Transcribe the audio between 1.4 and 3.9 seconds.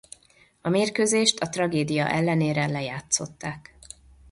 tragédia ellenére lejátszották.